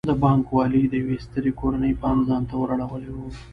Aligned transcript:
د 0.09 0.11
بانک 0.23 0.45
والۍ 0.55 0.83
د 0.89 0.93
یوې 1.01 1.17
سترې 1.25 1.51
کورنۍ 1.59 1.93
پام 2.01 2.17
ځان 2.27 2.43
ته 2.49 2.53
ور 2.59 2.69
اړولی 2.75 3.11
و. 3.13 3.17